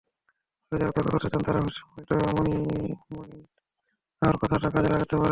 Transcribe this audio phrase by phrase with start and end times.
[0.65, 1.81] তবে যাঁরা তর্ক করতে চান, তাঁরা হোসে
[3.11, 5.29] মরিনহোর কথাটা কাজে লাগাতে পারেন।